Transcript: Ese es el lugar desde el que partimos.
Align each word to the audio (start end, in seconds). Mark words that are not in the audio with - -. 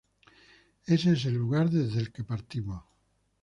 Ese 0.87 1.11
es 1.11 1.25
el 1.25 1.35
lugar 1.35 1.69
desde 1.69 1.99
el 1.99 2.11
que 2.11 2.23
partimos. 2.23 2.83